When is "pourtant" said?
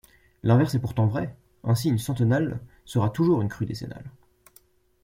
0.81-1.05